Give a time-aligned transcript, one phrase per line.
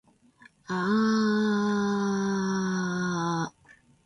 [0.77, 3.49] aaaaaaaaaaaaaaaaaaaaaaaaaaaaaaaaaaa